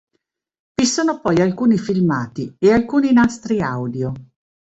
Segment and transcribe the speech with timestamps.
[0.73, 4.11] Vi sono poi alcuni filmati e alcuni nastri audio.